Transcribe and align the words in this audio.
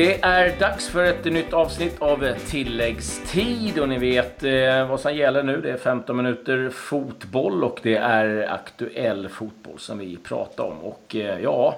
Det 0.00 0.24
är 0.24 0.58
dags 0.58 0.88
för 0.88 1.04
ett 1.04 1.24
nytt 1.24 1.52
avsnitt 1.52 2.02
av 2.02 2.32
tilläggstid 2.46 3.78
och 3.78 3.88
ni 3.88 3.98
vet 3.98 4.44
eh, 4.44 4.88
vad 4.88 5.00
som 5.00 5.14
gäller 5.14 5.42
nu. 5.42 5.60
Det 5.60 5.70
är 5.70 5.76
15 5.76 6.16
minuter 6.16 6.70
fotboll 6.70 7.64
och 7.64 7.80
det 7.82 7.96
är 7.96 8.52
aktuell 8.52 9.28
fotboll 9.28 9.78
som 9.78 9.98
vi 9.98 10.16
pratar 10.16 10.64
om. 10.64 10.78
Och 10.78 11.16
eh, 11.16 11.40
ja, 11.40 11.76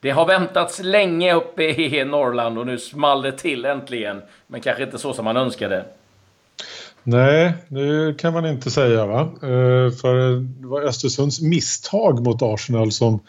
det 0.00 0.10
har 0.10 0.26
väntats 0.26 0.82
länge 0.82 1.34
uppe 1.34 1.62
i 1.62 2.04
Norrland 2.04 2.58
och 2.58 2.66
nu 2.66 2.78
small 2.78 3.22
det 3.22 3.32
till 3.32 3.64
äntligen. 3.64 4.22
Men 4.46 4.60
kanske 4.60 4.82
inte 4.82 4.98
så 4.98 5.12
som 5.12 5.24
man 5.24 5.36
önskade. 5.36 5.84
Nej, 7.02 7.52
det 7.68 8.18
kan 8.18 8.32
man 8.32 8.46
inte 8.46 8.70
säga 8.70 9.06
va. 9.06 9.20
Eh, 9.20 9.90
för 9.90 10.36
det 10.60 10.66
var 10.66 10.82
Östersunds 10.82 11.40
misstag 11.40 12.22
mot 12.24 12.42
Arsenal 12.42 12.92
som 12.92 13.20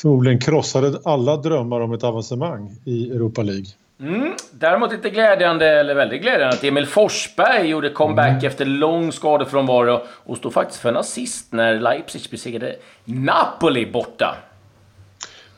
förmodligen 0.00 0.40
krossade 0.40 0.98
alla 1.04 1.36
drömmar 1.36 1.80
om 1.80 1.92
ett 1.92 2.04
avancemang 2.04 2.76
i 2.84 3.10
Europa 3.10 3.42
League. 3.42 3.66
Mm. 4.00 4.32
Däremot 4.52 4.92
inte 4.92 5.10
glädjande, 5.10 5.66
eller 5.66 5.94
väldigt 5.94 6.22
glädjande, 6.22 6.56
att 6.56 6.64
Emil 6.64 6.86
Forsberg 6.86 7.68
gjorde 7.68 7.90
comeback 7.90 8.28
mm. 8.28 8.46
efter 8.46 8.64
lång 8.64 9.12
skadefrånvaro 9.12 10.00
och 10.08 10.36
stod 10.36 10.52
faktiskt 10.52 10.80
för 10.80 10.88
en 10.88 10.96
assist 10.96 11.52
när 11.52 11.80
Leipzig 11.80 12.30
besegrade 12.30 12.76
Napoli 13.04 13.90
borta. 13.92 14.36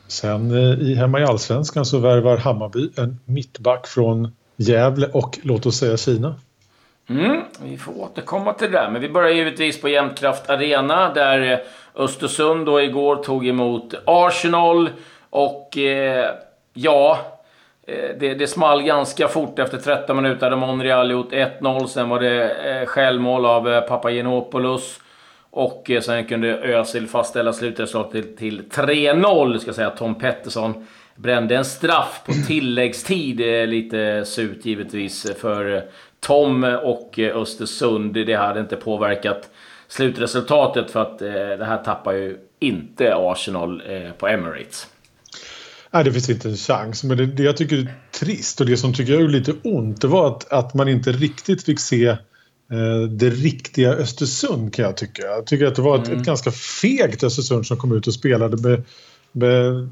Sen 0.07 0.51
eh, 0.51 0.79
i 0.79 0.95
hemma 0.95 1.19
i 1.19 1.23
Allsvenskan 1.23 1.85
så 1.85 1.97
värvar 1.97 2.37
Hammarby 2.37 2.89
en 2.97 3.19
mittback 3.25 3.87
från 3.87 4.31
Gävle 4.55 5.07
och 5.07 5.39
låt 5.43 5.65
oss 5.65 5.77
säga 5.77 5.97
Kina. 5.97 6.35
Mm, 7.09 7.41
vi 7.63 7.77
får 7.77 8.01
återkomma 8.01 8.53
till 8.53 8.71
det 8.71 8.77
där. 8.77 8.89
Men 8.89 9.01
vi 9.01 9.09
börjar 9.09 9.29
givetvis 9.29 9.81
på 9.81 9.89
Jämtkraft 9.89 10.49
Arena 10.49 11.13
där 11.13 11.51
eh, 11.51 11.59
Östersund 11.95 12.65
då 12.65 12.81
igår 12.81 13.15
tog 13.15 13.47
emot 13.47 13.93
Arsenal. 14.05 14.89
Och 15.29 15.77
eh, 15.77 16.29
ja, 16.73 17.19
eh, 17.87 18.17
det, 18.19 18.33
det 18.33 18.47
small 18.47 18.83
ganska 18.83 19.27
fort 19.27 19.59
efter 19.59 19.77
13 19.77 20.15
minuter. 20.15 20.45
hade 20.45 20.55
Monreal 20.55 21.11
gjort 21.11 21.31
1-0. 21.31 21.85
Sen 21.85 22.09
var 22.09 22.19
det 22.19 22.49
eh, 22.49 22.85
självmål 22.85 23.45
av 23.45 23.69
eh, 23.69 23.81
Papagenopoulos. 23.81 24.99
Och 25.51 25.91
eh, 25.91 26.01
sen 26.01 26.25
kunde 26.25 26.57
Özil 26.57 27.07
fastställa 27.07 27.53
slutresultatet 27.53 28.37
till, 28.37 28.67
till 28.67 28.81
3-0. 28.81 29.57
Ska 29.57 29.73
säga 29.73 29.89
Tom 29.89 30.15
Pettersson 30.15 30.87
brände 31.15 31.55
en 31.55 31.65
straff 31.65 32.21
på 32.25 32.31
tilläggstid. 32.47 33.41
Eh, 33.41 33.67
lite 33.67 34.25
surt 34.25 34.65
givetvis 34.65 35.39
för 35.41 35.83
Tom 36.25 36.63
och 36.63 37.19
Östersund. 37.19 38.13
Det 38.13 38.33
hade 38.33 38.59
inte 38.59 38.75
påverkat 38.75 39.49
slutresultatet 39.87 40.91
för 40.91 41.01
att 41.01 41.21
eh, 41.21 41.27
det 41.33 41.65
här 41.65 41.83
tappar 41.83 42.13
ju 42.13 42.37
inte 42.59 43.15
Arsenal 43.15 43.81
eh, 43.87 44.11
på 44.11 44.27
Emirates. 44.27 44.87
Nej, 45.91 46.03
det 46.03 46.11
finns 46.11 46.29
inte 46.29 46.49
en 46.49 46.57
chans. 46.57 47.03
Men 47.03 47.17
det, 47.17 47.25
det 47.25 47.43
jag 47.43 47.57
tycker 47.57 47.77
är 47.77 47.93
trist 48.19 48.61
och 48.61 48.65
det 48.65 48.77
som 48.77 48.93
tycker 48.93 49.13
jag 49.13 49.21
är 49.21 49.27
lite 49.27 49.53
ont 49.63 50.01
det 50.01 50.07
var 50.07 50.27
att, 50.27 50.51
att 50.51 50.73
man 50.73 50.87
inte 50.87 51.11
riktigt 51.11 51.63
fick 51.63 51.79
se 51.79 52.07
eh, 52.07 52.17
det 53.09 53.29
riktiga 53.29 53.93
Östersund 53.93 54.73
kan 54.73 54.85
jag 54.85 54.97
tycka. 54.97 55.21
Jag 55.21 55.45
tycker 55.45 55.67
att 55.67 55.75
det 55.75 55.81
var 55.81 55.99
ett, 55.99 56.07
mm. 56.07 56.19
ett 56.19 56.25
ganska 56.25 56.51
fegt 56.51 57.23
Östersund 57.23 57.67
som 57.67 57.77
kom 57.77 57.97
ut 57.97 58.07
och 58.07 58.13
spelade 58.13 58.69
med, 58.69 58.83
med, 59.31 59.89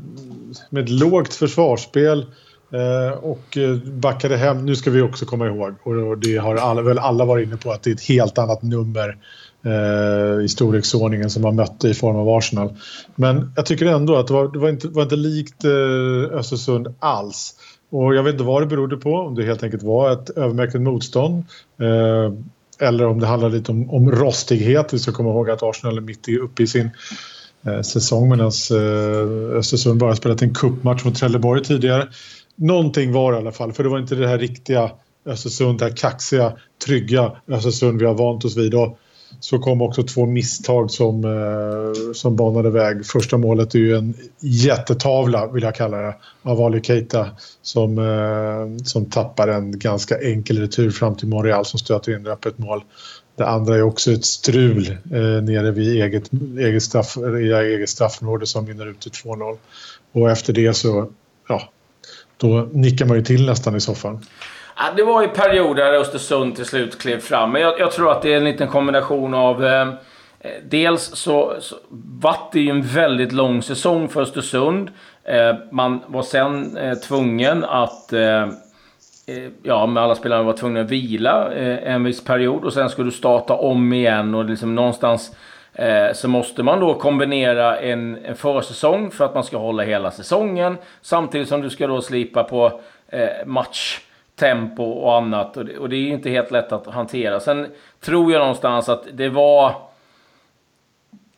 med 0.69 0.83
ett 0.83 0.89
lågt 0.89 1.33
försvarsspel 1.33 2.19
Eh, 2.21 2.25
Eh, 2.71 3.17
och 3.17 3.57
eh, 3.57 3.75
backade 3.75 4.37
hem, 4.37 4.65
nu 4.65 4.75
ska 4.75 4.91
vi 4.91 5.01
också 5.01 5.25
komma 5.25 5.47
ihåg, 5.47 5.75
och 5.83 6.17
det 6.17 6.37
har 6.37 6.55
alla, 6.55 6.81
väl 6.81 6.99
alla 6.99 7.25
varit 7.25 7.47
inne 7.47 7.57
på, 7.57 7.71
att 7.71 7.83
det 7.83 7.89
är 7.89 7.95
ett 7.95 8.07
helt 8.07 8.37
annat 8.37 8.61
nummer 8.61 9.17
eh, 9.65 10.45
i 10.45 10.47
storleksordningen 10.49 11.29
som 11.29 11.41
man 11.41 11.55
mötte 11.55 11.87
i 11.87 11.93
form 11.93 12.15
av 12.15 12.29
Arsenal. 12.29 12.73
Men 13.15 13.53
jag 13.55 13.65
tycker 13.65 13.85
ändå 13.85 14.15
att 14.15 14.27
det 14.27 14.33
var, 14.33 14.47
det 14.47 14.59
var 14.59 14.69
inte, 14.69 14.87
var 14.87 15.03
inte 15.03 15.15
likt 15.15 15.65
eh, 15.65 16.37
Östersund 16.37 16.95
alls. 16.99 17.53
Och 17.91 18.15
jag 18.15 18.23
vet 18.23 18.33
inte 18.33 18.43
vad 18.43 18.61
det 18.61 18.67
berodde 18.67 18.97
på, 18.97 19.13
om 19.13 19.35
det 19.35 19.43
helt 19.43 19.63
enkelt 19.63 19.83
var 19.83 20.11
ett 20.11 20.29
övermäktigt 20.29 20.81
motstånd 20.81 21.45
eh, 21.81 22.33
eller 22.79 23.05
om 23.05 23.19
det 23.19 23.27
handlar 23.27 23.49
lite 23.49 23.71
om, 23.71 23.89
om 23.89 24.11
rostighet. 24.11 24.93
Vi 24.93 24.99
ska 24.99 25.11
komma 25.11 25.29
ihåg 25.29 25.49
att 25.49 25.63
Arsenal 25.63 25.97
är 25.97 26.01
mitt 26.01 26.29
uppe 26.29 26.63
i 26.63 26.67
sin 26.67 26.89
eh, 27.65 27.81
säsong 27.81 28.29
medan 28.29 28.51
eh, 28.71 29.57
Östersund 29.57 29.99
bara 29.99 30.15
spelat 30.15 30.41
en 30.41 30.53
kuppmatch 30.53 31.05
mot 31.05 31.15
Trelleborg 31.15 31.63
tidigare 31.63 32.07
någonting 32.59 33.11
var 33.11 33.33
i 33.33 33.37
alla 33.37 33.51
fall, 33.51 33.73
för 33.73 33.83
det 33.83 33.89
var 33.89 33.99
inte 33.99 34.15
det 34.15 34.27
här 34.27 34.37
riktiga 34.37 34.91
Östersund, 35.25 35.79
det 35.79 35.85
här 35.85 35.95
kaxiga, 35.95 36.53
trygga 36.85 37.31
Östersund 37.47 37.99
vi 37.99 38.05
har 38.05 38.13
vant 38.13 38.45
oss 38.45 38.57
vid. 38.57 38.73
Och 38.73 38.99
så 39.39 39.59
kom 39.59 39.81
också 39.81 40.03
två 40.03 40.25
misstag 40.25 40.91
som, 40.91 41.23
eh, 41.23 42.13
som 42.13 42.35
banade 42.35 42.69
väg. 42.69 43.05
Första 43.05 43.37
målet 43.37 43.75
är 43.75 43.79
ju 43.79 43.95
en 43.95 44.13
jättetavla, 44.39 45.47
vill 45.47 45.63
jag 45.63 45.75
kalla 45.75 45.97
det, 45.97 46.15
av 46.41 46.61
Ali 46.61 46.81
Keita 46.81 47.29
som, 47.61 47.97
eh, 47.97 48.83
som 48.83 49.05
tappar 49.05 49.47
en 49.47 49.79
ganska 49.79 50.17
enkel 50.21 50.57
retur 50.57 50.91
fram 50.91 51.15
till 51.15 51.27
Montreal 51.27 51.65
som 51.65 51.79
stöter 51.79 52.15
in 52.15 52.27
öppet 52.27 52.57
mål. 52.57 52.83
Det 53.35 53.47
andra 53.47 53.75
är 53.75 53.81
också 53.81 54.11
ett 54.11 54.25
strul 54.25 54.97
eh, 55.11 55.43
nere 55.43 55.71
vid 55.71 56.01
eget, 56.01 56.29
eget, 56.59 56.83
straff, 56.83 57.17
eget 57.17 57.89
straffområde 57.89 58.45
som 58.45 58.65
vinner 58.65 58.85
ut 58.85 58.99
till 58.99 59.11
2-0. 59.11 59.57
Och 60.11 60.31
efter 60.31 60.53
det 60.53 60.73
så, 60.73 61.09
ja, 61.47 61.69
då 62.39 62.69
nickar 62.71 63.05
man 63.05 63.17
ju 63.17 63.23
till 63.23 63.45
nästan 63.45 63.75
i 63.75 63.79
soffan. 63.79 64.19
Ja, 64.77 64.83
det 64.95 65.03
var 65.03 65.21
ju 65.21 65.27
perioder 65.27 65.85
där 65.85 65.93
Östersund 65.93 66.55
till 66.55 66.65
slut 66.65 66.99
klev 66.99 67.19
fram. 67.19 67.51
Men 67.51 67.61
jag, 67.61 67.79
jag, 67.79 67.91
tror 67.91 68.11
att 68.11 68.21
det 68.21 68.33
är 68.33 68.37
en 68.37 68.43
liten 68.43 68.67
kombination 68.67 69.33
av... 69.33 69.65
Eh, 69.65 69.87
dels 70.69 71.01
så, 71.01 71.55
så 71.59 71.75
vart 72.21 72.51
det 72.51 72.59
ju 72.59 72.69
en 72.69 72.81
väldigt 72.81 73.31
lång 73.31 73.61
säsong 73.61 74.09
för 74.09 74.21
Östersund. 74.21 74.89
Eh, 75.23 75.55
man 75.71 75.99
var 76.07 76.23
sen 76.23 76.77
eh, 76.77 76.93
tvungen 76.93 77.63
att... 77.63 78.13
Eh, 78.13 78.43
eh 78.43 78.49
ja, 79.63 79.85
med 79.85 80.03
alla 80.03 80.15
spelare 80.15 80.43
var 80.43 80.53
tvungna 80.53 80.81
att 80.81 80.91
vila 80.91 81.53
eh, 81.53 81.93
en 81.93 82.03
viss 82.03 82.23
period 82.23 82.63
och 82.63 82.73
sen 82.73 82.89
skulle 82.89 83.07
du 83.07 83.15
starta 83.15 83.53
om 83.53 83.93
igen 83.93 84.35
och 84.35 84.45
liksom 84.45 84.75
någonstans 84.75 85.31
Eh, 85.79 86.13
så 86.13 86.27
måste 86.27 86.63
man 86.63 86.79
då 86.79 86.93
kombinera 86.93 87.79
en, 87.79 88.25
en 88.25 88.35
försäsong 88.35 89.11
för 89.11 89.25
att 89.25 89.33
man 89.33 89.43
ska 89.43 89.57
hålla 89.57 89.83
hela 89.83 90.11
säsongen. 90.11 90.77
Samtidigt 91.01 91.47
som 91.47 91.61
du 91.61 91.69
ska 91.69 91.87
då 91.87 92.01
slipa 92.01 92.43
på 92.43 92.81
eh, 93.07 93.29
matchtempo 93.45 94.83
och 94.83 95.15
annat. 95.15 95.57
Och 95.57 95.65
det, 95.65 95.77
och 95.77 95.89
det 95.89 95.95
är 95.95 96.07
inte 96.07 96.29
helt 96.29 96.51
lätt 96.51 96.71
att 96.71 96.87
hantera. 96.87 97.39
Sen 97.39 97.67
tror 97.99 98.31
jag 98.31 98.39
någonstans 98.39 98.89
att 98.89 99.03
det 99.13 99.29
var 99.29 99.75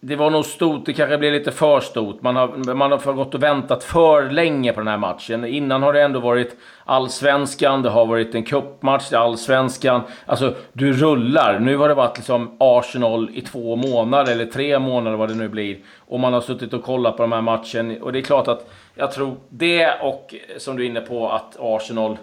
det 0.03 0.15
var 0.15 0.29
nog 0.29 0.45
stort, 0.45 0.85
det 0.85 0.93
kanske 0.93 1.17
blev 1.17 1.33
lite 1.33 1.51
för 1.51 1.79
stort. 1.79 2.21
Man 2.21 2.35
har, 2.35 2.73
man 2.73 2.91
har 2.91 3.13
gått 3.13 3.35
och 3.35 3.43
väntat 3.43 3.83
för 3.83 4.29
länge 4.29 4.73
på 4.73 4.79
den 4.79 4.87
här 4.87 4.97
matchen. 4.97 5.45
Innan 5.45 5.83
har 5.83 5.93
det 5.93 6.01
ändå 6.01 6.19
varit 6.19 6.55
allsvenskan, 6.85 7.81
det 7.81 7.89
har 7.89 8.05
varit 8.05 8.35
en 8.35 8.43
cupmatch, 8.43 9.13
allsvenskan. 9.13 10.01
Alltså, 10.25 10.53
du 10.73 10.93
rullar. 10.93 11.59
Nu 11.59 11.77
har 11.77 11.87
det 11.87 11.93
varit 11.93 12.17
liksom 12.17 12.55
Arsenal 12.59 13.29
i 13.33 13.41
två 13.41 13.75
månader, 13.75 14.31
eller 14.31 14.45
tre 14.45 14.79
månader 14.79 15.17
vad 15.17 15.29
det 15.29 15.35
nu 15.35 15.49
blir. 15.49 15.77
Och 15.97 16.19
man 16.19 16.33
har 16.33 16.41
suttit 16.41 16.73
och 16.73 16.83
kollat 16.83 17.17
på 17.17 17.23
de 17.23 17.31
här 17.31 17.41
matchen. 17.41 18.01
Och 18.01 18.13
det 18.13 18.19
är 18.19 18.23
klart 18.23 18.47
att 18.47 18.69
jag 18.95 19.11
tror 19.11 19.35
det 19.49 19.99
och, 20.01 20.35
som 20.57 20.75
du 20.77 20.83
är 20.83 20.89
inne 20.89 21.01
på, 21.01 21.29
att 21.29 21.57
Arsenal... 21.59 22.17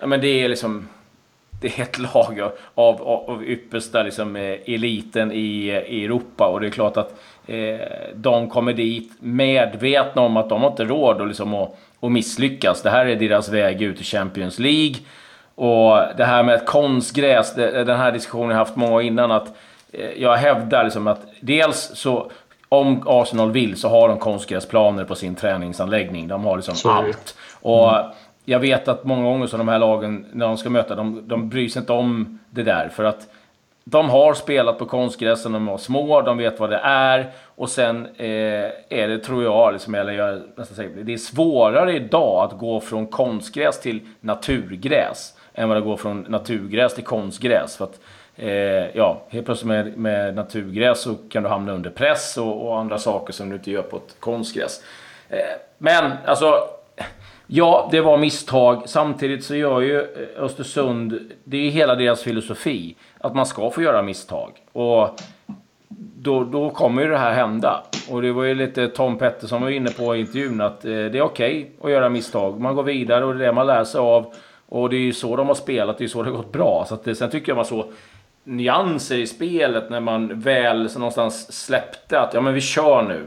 Ja, 0.00 0.06
men 0.06 0.20
det 0.20 0.44
är 0.44 0.48
liksom 0.48 0.88
det 1.60 1.78
är 1.78 1.82
ett 1.82 1.98
lag 1.98 2.40
av, 2.74 3.02
av 3.02 3.44
yppersta 3.44 4.02
liksom, 4.02 4.36
eh, 4.36 4.56
eliten 4.66 5.32
i, 5.32 5.66
i 5.88 6.04
Europa. 6.04 6.46
Och 6.46 6.60
det 6.60 6.66
är 6.66 6.70
klart 6.70 6.96
att 6.96 7.14
eh, 7.46 7.78
de 8.14 8.50
kommer 8.50 8.72
dit 8.72 9.12
medvetna 9.20 10.22
om 10.22 10.36
att 10.36 10.48
de 10.48 10.62
har 10.62 10.70
inte 10.70 10.84
råd 10.84 11.20
att, 11.20 11.28
liksom, 11.28 11.54
att, 11.54 11.78
att 12.00 12.12
misslyckas. 12.12 12.82
Det 12.82 12.90
här 12.90 13.06
är 13.06 13.16
deras 13.16 13.48
väg 13.48 13.82
ut 13.82 14.00
i 14.00 14.04
Champions 14.04 14.58
League. 14.58 14.96
Och 15.54 15.98
det 16.16 16.24
här 16.24 16.42
med 16.42 16.66
konstgräs, 16.66 17.54
det, 17.54 17.84
den 17.84 17.98
här 17.98 18.12
diskussionen 18.12 18.46
har 18.46 18.54
jag 18.54 18.58
haft 18.58 18.76
många 18.76 19.02
innan. 19.02 19.30
att 19.30 19.56
eh, 19.92 20.10
Jag 20.16 20.36
hävdar 20.36 20.84
liksom 20.84 21.06
att 21.06 21.20
dels 21.40 21.90
så 21.94 22.30
om 22.68 23.02
Arsenal 23.06 23.52
vill 23.52 23.76
så 23.76 23.88
har 23.88 24.08
de 24.08 24.18
konstgräsplaner 24.18 25.04
på 25.04 25.14
sin 25.14 25.34
träningsanläggning. 25.34 26.28
De 26.28 26.44
har 26.44 26.56
liksom 26.56 26.74
Sorry. 26.74 27.08
allt. 27.08 27.36
Och 27.60 27.96
mm 27.96 28.10
jag 28.48 28.60
vet 28.60 28.88
att 28.88 29.04
många 29.04 29.22
gånger 29.22 29.46
så 29.46 29.56
de 29.56 29.68
här 29.68 29.78
lagen, 29.78 30.26
när 30.32 30.46
de 30.46 30.56
ska 30.56 30.70
möta, 30.70 30.94
de, 30.94 31.28
de 31.28 31.48
bryr 31.48 31.68
sig 31.68 31.80
inte 31.80 31.92
om 31.92 32.38
det 32.50 32.62
där. 32.62 32.88
För 32.88 33.04
att 33.04 33.28
de 33.84 34.10
har 34.10 34.34
spelat 34.34 34.78
på 34.78 34.86
konstgräs 34.86 35.44
när 35.44 35.52
de 35.52 35.66
var 35.66 35.78
små, 35.78 36.22
de 36.22 36.38
vet 36.38 36.60
vad 36.60 36.70
det 36.70 36.80
är. 36.82 37.30
Och 37.44 37.68
sen 37.68 38.06
eh, 38.16 38.70
är 38.88 39.08
det, 39.08 39.18
tror 39.18 39.44
jag, 39.44 39.72
liksom, 39.72 39.94
eller 39.94 40.12
jag 40.12 40.42
nästan 40.56 40.76
säger, 40.76 41.04
det 41.04 41.12
är 41.12 41.18
svårare 41.18 41.96
idag 41.96 42.44
att 42.44 42.58
gå 42.58 42.80
från 42.80 43.06
konstgräs 43.06 43.80
till 43.80 44.00
naturgräs. 44.20 45.34
Än 45.54 45.68
vad 45.68 45.76
det 45.76 45.80
går 45.80 45.96
från 45.96 46.20
naturgräs 46.28 46.94
till 46.94 47.04
konstgräs. 47.04 47.76
För 47.76 47.84
att, 47.84 48.00
eh, 48.36 48.96
ja, 48.96 49.22
helt 49.28 49.46
plötsligt 49.46 49.68
med, 49.68 49.96
med 49.96 50.34
naturgräs 50.34 51.00
så 51.00 51.14
kan 51.14 51.42
du 51.42 51.48
hamna 51.48 51.72
under 51.72 51.90
press 51.90 52.36
och, 52.36 52.66
och 52.66 52.78
andra 52.78 52.98
saker 52.98 53.32
som 53.32 53.48
du 53.48 53.56
inte 53.56 53.70
gör 53.70 53.82
på 53.82 53.96
ett 53.96 54.16
konstgräs. 54.20 54.82
Eh, 55.28 55.38
men 55.78 56.12
alltså, 56.26 56.68
Ja, 57.50 57.88
det 57.90 58.00
var 58.00 58.18
misstag. 58.18 58.82
Samtidigt 58.86 59.44
så 59.44 59.56
gör 59.56 59.80
ju 59.80 60.00
eh, 60.00 60.44
Östersund, 60.44 61.32
det 61.44 61.56
är 61.56 61.60
ju 61.60 61.70
hela 61.70 61.94
deras 61.94 62.22
filosofi, 62.22 62.96
att 63.18 63.34
man 63.34 63.46
ska 63.46 63.70
få 63.70 63.82
göra 63.82 64.02
misstag. 64.02 64.52
Och 64.72 65.20
då, 66.18 66.44
då 66.44 66.70
kommer 66.70 67.02
ju 67.02 67.08
det 67.08 67.18
här 67.18 67.32
hända. 67.32 67.82
Och 68.10 68.22
det 68.22 68.32
var 68.32 68.44
ju 68.44 68.54
lite 68.54 68.88
Tom 68.88 69.18
Pettersson 69.18 69.62
var 69.62 69.70
inne 69.70 69.90
på 69.90 70.16
i 70.16 70.20
intervjun 70.20 70.60
att 70.60 70.84
eh, 70.84 70.90
det 70.90 71.18
är 71.18 71.22
okej 71.22 71.60
okay 71.60 71.66
att 71.82 71.90
göra 71.90 72.08
misstag. 72.08 72.60
Man 72.60 72.74
går 72.74 72.82
vidare 72.82 73.24
och 73.24 73.34
det 73.34 73.44
är 73.44 73.46
det 73.46 73.52
man 73.52 73.66
lär 73.66 73.84
sig 73.84 73.98
av. 73.98 74.34
Och 74.68 74.90
det 74.90 74.96
är 74.96 75.00
ju 75.00 75.12
så 75.12 75.36
de 75.36 75.46
har 75.46 75.54
spelat, 75.54 75.98
det 75.98 76.04
är 76.04 76.08
så 76.08 76.22
det 76.22 76.30
har 76.30 76.36
gått 76.36 76.52
bra. 76.52 76.84
Så 76.88 76.94
att, 76.94 77.06
eh, 77.06 77.14
sen 77.14 77.30
tycker 77.30 77.50
jag 77.50 77.56
man 77.56 77.64
så 77.64 77.92
nyanser 78.44 79.18
i 79.18 79.26
spelet 79.26 79.90
när 79.90 80.00
man 80.00 80.40
väl 80.40 80.90
så 80.90 80.98
någonstans 80.98 81.64
släppte 81.66 82.20
att 82.20 82.34
ja 82.34 82.40
men 82.40 82.54
vi 82.54 82.60
kör 82.60 83.02
nu. 83.02 83.26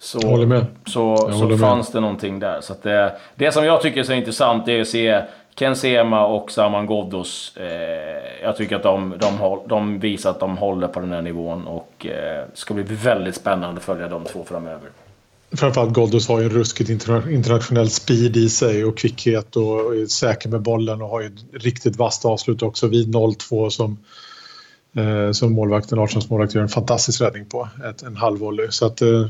Så, 0.00 0.18
jag 0.22 0.28
håller 0.28 0.46
med. 0.46 0.66
så, 0.86 1.32
så 1.32 1.48
med. 1.48 1.60
fanns 1.60 1.92
det 1.92 2.00
någonting 2.00 2.38
där. 2.38 2.60
Så 2.60 2.74
det, 2.82 3.18
det 3.34 3.52
som 3.52 3.64
jag 3.64 3.82
tycker 3.82 4.00
är 4.00 4.04
så 4.04 4.12
intressant 4.12 4.68
är 4.68 4.80
att 4.80 4.88
se 4.88 5.22
Ken 5.54 5.76
Sema 5.76 6.26
och 6.26 6.50
Saman 6.50 6.86
Ghoddos. 6.86 7.56
Eh, 7.56 8.42
jag 8.42 8.56
tycker 8.56 8.76
att 8.76 8.82
de, 8.82 9.14
de, 9.20 9.60
de, 9.68 9.98
visar 9.98 10.30
att 10.30 10.40
de 10.40 10.56
håller 10.56 10.88
på 10.88 11.00
den 11.00 11.12
här 11.12 11.22
nivån 11.22 11.66
och 11.66 12.06
eh, 12.06 12.44
ska 12.54 12.74
bli 12.74 12.82
väldigt 12.82 13.34
spännande 13.34 13.78
att 13.78 13.84
följa 13.84 14.08
de 14.08 14.24
två 14.24 14.44
framöver. 14.44 14.90
Framförallt 15.52 15.94
Ghoddos 15.94 16.28
har 16.28 16.40
ju 16.40 16.44
en 16.44 16.50
ruskigt 16.50 16.90
internationell 16.90 17.90
speed 17.90 18.36
i 18.36 18.48
sig 18.48 18.84
och 18.84 18.98
kvickhet 18.98 19.56
och 19.56 19.96
är 19.96 20.06
säker 20.06 20.48
med 20.48 20.62
bollen 20.62 21.02
och 21.02 21.08
har 21.08 21.20
ju 21.20 21.26
ett 21.26 21.62
riktigt 21.64 21.96
vasst 21.96 22.24
avslut 22.24 22.62
också 22.62 22.86
vid 22.86 23.14
0-2 23.14 23.70
som, 23.70 23.98
eh, 24.96 25.32
som 25.32 25.52
målvakten, 25.52 25.98
Arsenals 25.98 26.30
målvakt 26.30 26.54
gör 26.54 26.62
en 26.62 26.68
fantastisk 26.68 27.20
räddning 27.20 27.44
på. 27.44 27.68
Ett, 27.90 28.02
en 28.02 28.16
halvvolley. 28.16 28.66
Så 28.70 28.86
att 28.86 29.02
eh, 29.02 29.26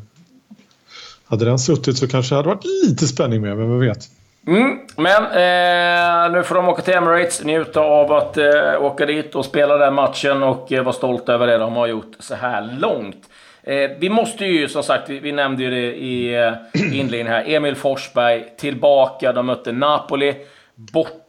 hade 1.29 1.45
den 1.45 1.59
suttit 1.59 1.99
så 1.99 2.09
kanske 2.09 2.35
det 2.35 2.37
hade 2.37 2.49
varit 2.49 2.65
lite 2.87 3.07
spänning 3.07 3.41
med, 3.41 3.57
men 3.57 3.71
vem 3.71 3.81
vet. 3.81 4.09
Mm, 4.47 4.79
men 4.97 5.23
eh, 5.25 6.33
nu 6.33 6.43
får 6.43 6.55
de 6.55 6.69
åka 6.69 6.83
till 6.83 6.95
Emirates, 6.95 7.45
njuta 7.45 7.81
av 7.81 8.13
att 8.13 8.37
eh, 8.37 8.83
åka 8.83 9.07
dit 9.07 9.35
och 9.35 9.45
spela 9.45 9.77
den 9.77 9.95
matchen 9.95 10.43
och 10.43 10.73
eh, 10.73 10.83
vara 10.83 10.93
stolta 10.93 11.33
över 11.33 11.47
det 11.47 11.59
de 11.59 11.77
har 11.77 11.87
gjort 11.87 12.13
så 12.19 12.35
här 12.35 12.79
långt. 12.81 13.29
Eh, 13.63 13.91
vi 13.99 14.09
måste 14.09 14.45
ju, 14.45 14.69
som 14.69 14.83
sagt, 14.83 15.09
vi, 15.09 15.19
vi 15.19 15.33
nämnde 15.33 15.63
ju 15.63 15.71
det 15.71 15.97
i 15.97 16.35
eh, 16.35 16.53
inledningen 16.99 17.27
här, 17.27 17.45
Emil 17.47 17.75
Forsberg 17.75 18.45
tillbaka. 18.57 19.33
De 19.33 19.47
mötte 19.47 19.73
Napoli 19.73 20.35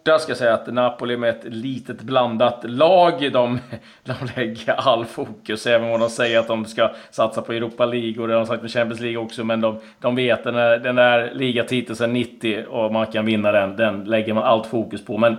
borta, 0.04 0.20
ska 0.20 0.32
jag 0.32 0.38
säga, 0.38 0.54
att 0.54 0.74
Napoli 0.74 1.18
med 1.18 1.30
ett 1.30 1.44
litet 1.44 2.02
blandat 2.02 2.60
lag, 2.64 3.32
de, 3.34 3.60
de 4.04 4.14
lägger 4.36 4.74
all 4.74 5.06
fokus, 5.06 5.68
även 5.68 5.94
om 5.94 6.00
de 6.00 6.10
säger 6.10 6.40
att 6.40 6.48
de 6.48 6.66
ska 6.66 6.92
satsa 7.12 7.42
på 7.42 7.54
Europa 7.54 7.86
League 7.86 8.22
och 8.22 8.28
det 8.28 8.34
har 8.34 8.40
de 8.40 8.48
sagt 8.48 8.62
med 8.62 8.72
Champions 8.72 9.02
League 9.02 9.18
också, 9.18 9.44
men 9.44 9.62
de, 9.62 9.80
de 10.00 10.16
vet 10.16 10.44
den 10.44 10.54
där, 10.54 10.80
den 10.80 10.96
där 10.96 11.32
ligatiteln 11.34 11.96
sedan 11.96 12.14
90 12.14 12.66
och 12.70 12.94
man 12.94 13.06
kan 13.06 13.26
vinna 13.26 13.52
den, 13.52 13.76
den 13.76 14.04
lägger 14.04 14.34
man 14.34 14.44
allt 14.44 14.68
fokus 14.68 15.06
på. 15.06 15.18
Men 15.18 15.38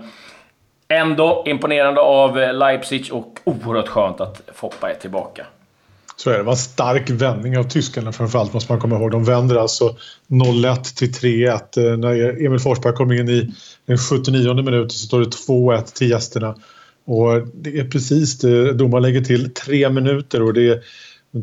ändå 0.88 1.42
imponerande 1.46 2.00
av 2.00 2.36
Leipzig 2.36 3.08
och 3.12 3.38
oerhört 3.44 3.88
skönt 3.88 4.20
att 4.20 4.50
Foppa 4.54 4.90
är 4.90 4.94
tillbaka. 4.94 5.46
Så 6.20 6.30
är 6.30 6.34
det. 6.34 6.38
det 6.38 6.44
var 6.44 6.52
en 6.52 6.58
stark 6.58 7.10
vändning 7.10 7.58
av 7.58 7.64
tyskarna 7.64 8.12
framförallt 8.12 8.52
måste 8.52 8.72
man 8.72 8.80
komma 8.80 8.96
ihåg. 8.96 9.10
De 9.10 9.24
vänder 9.24 9.56
alltså 9.56 9.96
0-1 10.28 10.96
till 10.96 11.12
3-1. 11.12 11.92
Eh, 11.92 11.96
när 11.96 12.46
Emil 12.46 12.60
Forsberg 12.60 12.92
kommer 12.92 13.20
in 13.20 13.28
i 13.28 13.54
den 13.86 13.98
79 13.98 14.54
minuten 14.54 14.90
så 14.90 15.06
står 15.06 15.20
det 15.20 15.26
2-1 15.48 15.94
till 15.94 16.10
gästerna. 16.10 16.54
Och 17.06 17.46
det 17.54 17.78
är 17.78 17.90
precis 17.90 18.38
det. 18.38 18.72
Domaren 18.72 19.02
lägger 19.02 19.20
till 19.20 19.54
tre 19.54 19.90
minuter 19.90 20.42
och 20.42 20.54
det 20.54 20.68
är 20.68 20.82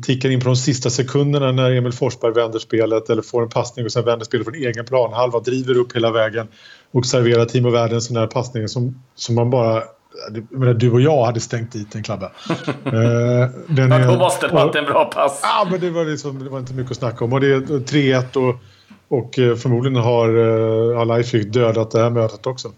tickar 0.03 0.29
in 0.29 0.39
på 0.39 0.45
de 0.45 0.55
sista 0.55 0.89
sekunderna 0.89 1.51
när 1.51 1.71
Emil 1.71 1.93
Forsberg 1.93 2.33
vänder 2.33 2.59
spelet 2.59 3.09
eller 3.09 3.21
får 3.21 3.43
en 3.43 3.49
passning 3.49 3.85
och 3.85 3.91
sen 3.91 4.05
vänder 4.05 4.25
spelet 4.25 4.45
från 4.45 4.55
egen 4.55 4.85
planhalva, 4.85 5.39
driver 5.39 5.77
upp 5.77 5.95
hela 5.95 6.11
vägen 6.11 6.47
och 6.91 7.05
serverar 7.05 7.45
Timo 7.45 7.69
Werner 7.69 7.95
en 7.95 8.01
sån 8.01 8.17
här 8.17 8.27
passning 8.27 8.67
som, 8.67 9.03
som 9.15 9.35
man 9.35 9.49
bara 9.49 9.83
menar, 10.49 10.73
du 10.73 10.91
och 10.91 11.01
jag 11.01 11.25
hade 11.25 11.39
stängt 11.39 11.71
dit 11.71 11.95
en 11.95 12.03
klabba. 12.03 12.25
eh, 12.85 13.49
den 13.67 13.91
är, 13.91 14.07
då 14.07 14.17
måste 14.17 14.47
det 14.47 14.53
varit 14.53 14.75
en 14.75 14.85
bra 14.85 15.05
pass. 15.05 15.39
Ja, 15.43 15.67
men 15.71 15.79
det 15.79 15.89
var, 15.89 16.05
liksom, 16.05 16.43
det 16.43 16.49
var 16.49 16.59
inte 16.59 16.73
mycket 16.73 16.91
att 16.91 16.97
snacka 16.97 17.25
om. 17.25 17.33
Och 17.33 17.41
det 17.41 17.47
är 17.47 17.59
3-1 17.59 18.37
och, 18.37 18.55
och 19.17 19.39
eh, 19.39 19.55
förmodligen 19.55 20.03
har, 20.03 20.29
eh, 20.29 20.97
har 20.97 21.05
Leifvik 21.05 21.53
dödat 21.53 21.91
det 21.91 21.99
här 21.99 22.09
mötet 22.09 22.47
också. 22.47 22.71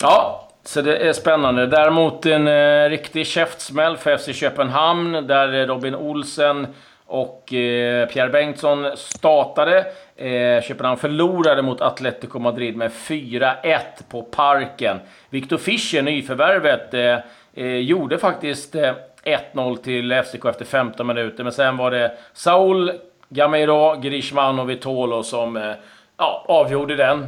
Ja, 0.00 0.48
så 0.64 0.82
det 0.82 0.96
är 0.96 1.12
spännande. 1.12 1.66
Däremot 1.66 2.26
en 2.26 2.48
eh, 2.48 2.88
riktig 2.88 3.26
käftsmäll 3.26 3.96
för 3.96 4.16
FC 4.16 4.34
Köpenhamn 4.34 5.12
där 5.12 5.66
Robin 5.66 5.94
Olsen 5.94 6.66
och 7.06 7.52
eh, 7.52 8.08
Pierre 8.08 8.28
Bengtsson 8.28 8.96
startade. 8.96 9.78
Eh, 10.16 10.62
Köpenhamn 10.62 10.96
förlorade 10.96 11.62
mot 11.62 11.80
Atletico 11.80 12.38
Madrid 12.38 12.76
med 12.76 12.90
4-1 12.90 13.78
på 14.08 14.22
Parken. 14.22 14.98
Victor 15.30 15.56
Fischer, 15.56 16.02
nyförvärvet, 16.02 16.94
eh, 16.94 17.18
eh 17.54 17.78
gjorde 17.78 18.18
faktiskt 18.18 18.74
eh, 18.74 18.94
1-0 19.24 19.76
till 19.76 20.12
FCK 20.12 20.44
efter 20.44 20.64
15 20.64 21.06
minuter. 21.06 21.44
Men 21.44 21.52
sen 21.52 21.76
var 21.76 21.90
det 21.90 22.12
Saul, 22.32 22.92
Gamero, 23.28 24.00
Grishman 24.00 24.58
och 24.58 24.70
Vitolo 24.70 25.22
som 25.22 25.56
eh, 25.56 25.72
ja, 26.16 26.44
avgjorde 26.48 26.96
den 26.96 27.26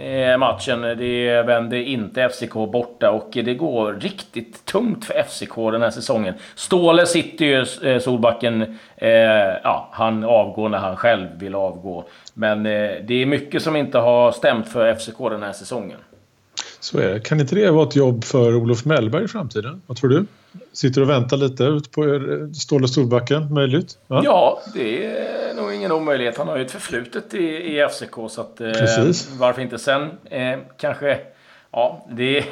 Eh, 0.00 0.38
matchen. 0.38 0.80
Det 0.82 1.42
vände 1.42 1.82
inte 1.82 2.28
FCK 2.28 2.52
borta 2.52 3.10
och 3.10 3.30
det 3.32 3.54
går 3.54 3.92
riktigt 3.92 4.64
tungt 4.64 5.04
för 5.04 5.14
FCK 5.14 5.56
den 5.72 5.82
här 5.82 5.90
säsongen. 5.90 6.34
Ståle 6.54 7.06
sitter 7.06 7.44
ju, 7.44 7.66
eh, 7.90 7.98
Solbacken, 7.98 8.78
eh, 8.96 9.10
ja, 9.62 9.88
han 9.92 10.24
avgår 10.24 10.68
när 10.68 10.78
han 10.78 10.96
själv 10.96 11.28
vill 11.38 11.54
avgå. 11.54 12.04
Men 12.34 12.62
det 12.62 13.10
är 13.22 13.26
mycket 13.26 13.62
som 13.62 13.76
inte 13.76 13.98
har 13.98 14.32
stämt 14.32 14.68
för 14.68 14.94
FCK 14.94 15.18
den 15.30 15.42
här 15.42 15.52
säsongen. 15.52 15.98
Så 16.80 16.98
är 16.98 17.08
det. 17.08 17.20
Kan 17.20 17.40
inte 17.40 17.54
det 17.54 17.70
vara 17.70 17.88
ett 17.88 17.96
jobb 17.96 18.24
för 18.24 18.54
Olof 18.54 18.84
Mellberg 18.84 19.24
i 19.24 19.28
framtiden? 19.28 19.82
Vad 19.86 19.96
tror 19.96 20.10
du? 20.10 20.26
Sitter 20.72 21.00
och 21.00 21.10
väntar 21.10 21.36
lite 21.36 21.64
ut 21.64 21.90
på 21.90 22.20
Ståle 22.54 22.88
Storbacken, 22.88 23.54
möjligt? 23.54 23.98
Ja? 24.06 24.22
ja, 24.24 24.62
det 24.74 25.06
är 25.06 25.54
nog 25.54 25.74
ingen 25.74 25.92
omöjlighet. 25.92 26.38
Han 26.38 26.48
har 26.48 26.56
ju 26.56 26.64
ett 26.64 26.70
förflutet 26.70 27.34
i, 27.34 27.46
i 27.46 27.88
FCK, 27.90 28.14
så 28.30 28.40
att, 28.40 28.60
eh, 28.60 28.66
varför 29.38 29.62
inte 29.62 29.78
sen? 29.78 30.10
Eh, 30.24 30.58
kanske... 30.76 31.18
Ja, 31.72 32.06
det 32.10 32.38
är, 32.38 32.44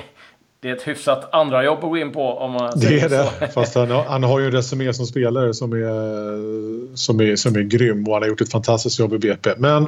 det 0.60 0.70
är 0.70 0.76
ett 0.76 0.88
hyfsat 0.88 1.34
andra 1.34 1.64
jobb 1.64 1.78
att 1.78 1.90
gå 1.90 1.96
in 1.96 2.12
på 2.12 2.38
om 2.38 2.52
man 2.52 2.72
Det 2.76 3.00
är 3.00 3.08
det, 3.08 3.30
så. 3.40 3.46
fast 3.46 3.74
han, 3.74 3.90
han 3.90 4.22
har 4.22 4.40
ju 4.40 4.46
en 4.46 4.52
resumé 4.52 4.94
som 4.94 5.06
spelare 5.06 5.54
som 5.54 5.72
är, 5.72 6.96
som, 6.96 7.20
är, 7.20 7.36
som 7.36 7.56
är 7.56 7.60
grym 7.60 8.06
och 8.08 8.12
han 8.12 8.22
har 8.22 8.28
gjort 8.28 8.40
ett 8.40 8.50
fantastiskt 8.50 8.98
jobb 8.98 9.14
i 9.14 9.18
BP. 9.18 9.50
Men 9.56 9.86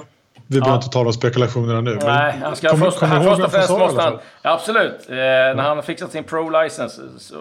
vi 0.51 0.61
behöver 0.61 0.77
inte 0.77 0.89
tala 0.89 1.07
om 1.07 1.13
spekulationerna 1.13 1.81
nu. 1.81 1.99
Nej, 2.03 2.41
han 2.43 2.57
ska 2.57 2.69
kom, 2.69 2.81
först, 2.81 2.99
kom 2.99 3.09
han, 3.09 3.25
först 3.25 3.45
och 3.45 3.53
främst 3.53 3.71
måste 3.71 4.03
han... 4.03 4.19
Ja, 4.43 4.53
absolut. 4.53 5.09
Eh. 5.09 5.15
När 5.17 5.63
han 5.63 5.77
har 5.77 5.83
fixat 5.83 6.13
sin 6.13 6.25
pro-license 6.25 7.01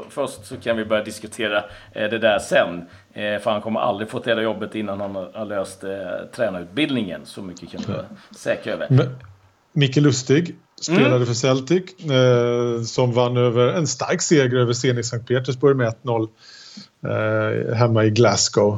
först 0.09 0.45
så 0.45 0.57
kan 0.57 0.77
vi 0.77 0.85
börja 0.85 1.03
diskutera 1.03 1.57
eh, 1.91 2.09
det 2.09 2.19
där 2.19 2.39
sen. 2.39 2.85
Eh, 3.13 3.41
för 3.41 3.51
han 3.51 3.61
kommer 3.61 3.79
aldrig 3.79 4.09
få 4.09 4.19
det 4.19 4.41
jobbet 4.41 4.75
innan 4.75 5.01
han 5.01 5.15
har, 5.15 5.31
har 5.33 5.45
löst 5.45 5.83
eh, 5.83 5.89
tränarutbildningen. 6.35 7.21
Så 7.25 7.41
mycket 7.41 7.71
kan 7.71 7.81
vi 7.87 7.93
vara 7.93 8.05
säkra 8.37 8.73
över. 8.73 8.87
Men, 8.89 9.15
Micke 9.73 9.97
Lustig 9.97 10.55
spelade 10.81 11.15
mm. 11.15 11.25
för 11.25 11.33
Celtic. 11.33 11.83
Eh, 12.03 12.81
som 12.81 13.13
vann 13.13 13.37
över 13.37 13.67
en 13.67 13.87
stark 13.87 14.21
seger 14.21 14.57
över 14.57 14.73
Zenit 14.73 15.05
Sankt 15.05 15.27
Petersburg 15.27 15.77
med 15.77 15.93
1-0 16.03 16.27
eh, 17.05 17.75
hemma 17.75 18.05
i 18.05 18.09
Glasgow. 18.09 18.77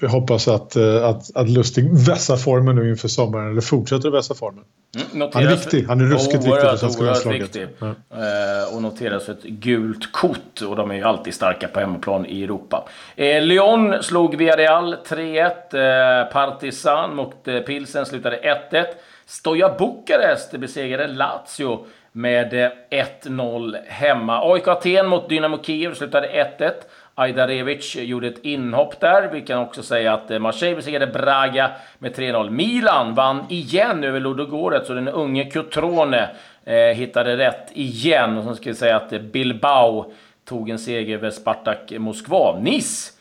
Vi 0.00 0.06
hoppas 0.06 0.48
att, 0.48 0.76
eh, 0.76 1.04
att, 1.04 1.36
att 1.36 1.48
Lustig 1.48 2.06
vässar 2.06 2.36
formen 2.36 2.76
nu 2.76 2.90
inför 2.90 3.08
sommaren, 3.08 3.50
eller 3.50 3.60
fortsätter 3.60 4.08
att 4.08 4.14
vässa 4.14 4.34
formen. 4.34 4.64
Mm, 5.12 5.28
han 5.32 5.42
är 5.42 5.50
viktig. 5.50 5.84
Han 5.88 6.00
är 6.00 6.04
ruskigt 6.04 6.34
viktig 6.34 6.52
för 6.52 6.76
svenska 6.76 7.02
landslaget. 7.02 7.56
Ja. 7.78 7.86
Eh, 7.86 8.74
och 8.74 8.82
noteras 8.82 9.28
ett 9.28 9.42
gult 9.42 10.12
kort. 10.12 10.62
Och 10.68 10.76
de 10.76 10.90
är 10.90 10.94
ju 10.94 11.02
alltid 11.02 11.34
starka 11.34 11.68
på 11.68 11.80
hemmaplan 11.80 12.26
i 12.26 12.44
Europa. 12.44 12.88
Eh, 13.16 13.42
Lyon 13.42 14.02
slog 14.02 14.36
Villarreal 14.36 14.96
3-1. 15.08 15.74
Eh, 15.74 16.32
Partizan 16.32 17.16
mot 17.16 17.48
eh, 17.48 17.58
Pilsen 17.58 18.06
slutade 18.06 18.40
1-1. 18.70 18.84
Stoja 19.26 19.74
Bukarest 19.78 20.52
besegrade 20.52 21.06
Lazio 21.06 21.86
med 22.16 22.54
eh, 22.64 22.70
1-0 23.22 23.76
hemma. 23.86 24.52
AIK 24.52 24.68
Aten 24.68 25.06
mot 25.06 25.28
Dynamo 25.28 25.62
Kiev 25.62 25.94
slutade 25.94 26.28
1-1. 26.58 26.72
Ajdarevic 27.14 27.96
gjorde 27.96 28.28
ett 28.28 28.44
inhopp 28.44 29.00
där. 29.00 29.28
Vi 29.32 29.40
kan 29.40 29.58
också 29.58 29.82
säga 29.82 30.14
att 30.14 30.30
eh, 30.30 30.38
Marseille 30.38 30.76
besegrade 30.76 31.06
Braga 31.06 31.70
med 31.98 32.14
3-0. 32.14 32.50
Milan 32.50 33.14
vann 33.14 33.44
igen 33.48 34.04
över 34.04 34.20
Ludogorets 34.20 34.86
så 34.86 34.94
den 34.94 35.08
unge 35.08 35.44
Cutrone 35.44 36.28
eh, 36.64 36.74
hittade 36.74 37.36
rätt 37.36 37.70
igen. 37.72 38.38
Och 38.38 38.44
så 38.44 38.54
ska 38.54 38.70
vi 38.70 38.76
säga 38.76 38.96
att 38.96 39.12
eh, 39.12 39.20
Bilbao 39.20 40.12
tog 40.44 40.70
en 40.70 40.78
seger 40.78 41.14
över 41.14 41.30
Spartak 41.30 41.92
Moskva. 41.98 42.58
Nice 42.60 43.12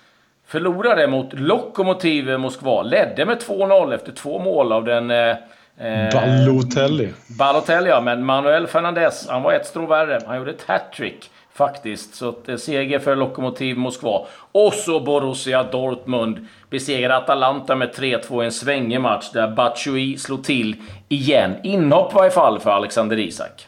förlorade 0.47 1.07
mot 1.07 1.33
Lokomotiv 1.33 2.39
Moskva. 2.39 2.81
Ledde 2.81 3.25
med 3.25 3.37
2-0 3.37 3.93
efter 3.95 4.11
två 4.11 4.39
mål 4.39 4.71
av 4.71 4.83
den 4.83 5.11
eh, 5.11 5.35
Eh, 5.77 6.09
Balotelli. 6.13 7.13
Balotelli, 7.27 7.89
ja. 7.89 8.01
Men 8.01 8.25
Manuel 8.25 8.67
Fernandez, 8.67 9.27
han 9.29 9.43
var 9.43 9.53
ett 9.53 9.65
strå 9.65 9.85
värre. 9.85 10.19
Han 10.25 10.37
gjorde 10.37 10.51
ett 10.51 10.63
hattrick. 10.67 11.29
Faktiskt. 11.53 12.15
Så 12.15 12.29
att, 12.29 12.61
seger 12.61 12.99
för 12.99 13.15
Lokomotiv 13.15 13.77
Moskva. 13.77 14.25
Och 14.51 14.73
så 14.73 14.99
Borussia 14.99 15.63
Dortmund 15.63 16.47
besegrade 16.69 17.15
Atalanta 17.15 17.75
med 17.75 17.89
3-2 17.89 18.43
i 18.43 18.45
en 18.45 18.51
svängig 18.51 19.01
match 19.01 19.31
där 19.33 19.47
Batshuayi 19.47 20.17
slog 20.17 20.43
till 20.43 20.75
igen. 21.07 21.55
Inhopp 21.63 22.11
i 22.11 22.15
varje 22.15 22.31
fall 22.31 22.59
för 22.59 22.69
Alexander 22.69 23.19
Isak. 23.19 23.67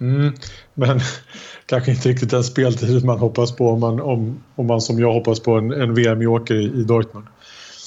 Mm, 0.00 0.34
men 0.74 1.00
kanske 1.66 1.90
inte 1.90 2.08
riktigt 2.08 2.30
den 2.30 2.44
speltid 2.44 3.04
man 3.04 3.18
hoppas 3.18 3.56
på 3.56 3.68
om 3.68 3.80
man, 3.80 4.00
om, 4.00 4.42
om 4.54 4.66
man 4.66 4.80
som 4.80 4.98
jag 4.98 5.12
hoppas 5.12 5.40
på 5.40 5.52
en, 5.52 5.72
en 5.72 5.94
VM-joker 5.94 6.54
i, 6.54 6.64
i 6.64 6.82
Dortmund. 6.84 7.26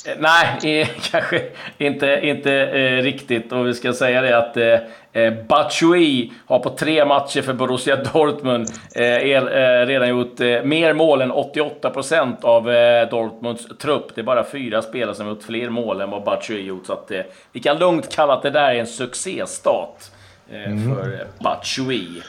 Eh, 0.05 0.13
nej, 0.19 0.89
kanske 1.11 1.41
inte, 1.77 2.19
inte 2.23 2.53
eh, 2.53 3.01
riktigt. 3.01 3.51
Och 3.51 3.67
vi 3.67 3.73
ska 3.73 3.93
säga 3.93 4.21
det 4.21 4.37
att 4.37 4.57
eh, 4.57 4.79
eh 5.23 5.33
Batshuayi 5.47 6.31
har 6.45 6.59
på 6.59 6.69
tre 6.69 7.05
matcher 7.05 7.41
för 7.41 7.53
Borussia 7.53 7.95
Dortmund 7.95 8.67
eh, 8.95 9.05
eh, 9.05 9.85
redan 9.85 10.09
gjort 10.09 10.39
mer 10.63 10.93
mål 10.93 11.21
än 11.21 11.31
88% 11.31 12.45
av 12.45 12.63
Dortmunds 13.09 13.77
trupp. 13.77 14.15
Det 14.15 14.21
är 14.21 14.25
bara 14.25 14.43
fyra 14.43 14.81
spelare 14.81 15.15
som 15.15 15.25
har 15.25 15.33
gjort 15.33 15.43
fler 15.43 15.69
mål 15.69 16.01
än 16.01 16.09
vad 16.09 16.23
Batshuayi 16.23 16.65
gjort. 16.65 16.85
Så 16.85 16.93
att, 16.93 17.11
vi 17.51 17.59
kan 17.59 17.79
lugnt 17.79 18.15
kalla 18.15 18.33
att 18.33 18.41
det 18.41 18.49
där 18.49 18.73
är 18.73 18.79
en 18.79 18.87
succéstart 18.87 20.03
mm. 20.51 20.95
för 20.95 21.27
Batshuayi. 21.39 22.21